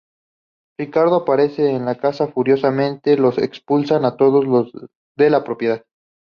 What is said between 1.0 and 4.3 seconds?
aparece en la casa y furiosamente los expulsa a